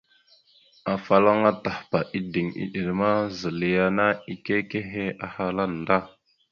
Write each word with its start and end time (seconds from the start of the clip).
Afalaŋa 0.93 1.51
Tahpa 1.63 1.99
ideŋ 2.17 2.47
iɗel 2.63 2.89
ma, 2.99 3.09
zal 3.39 3.59
yana 3.75 4.05
ike 4.31 4.53
ekehe 4.61 5.03
ahala 5.25 5.63
nda. 5.77 5.97